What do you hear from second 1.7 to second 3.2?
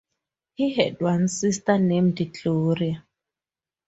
named Gloria.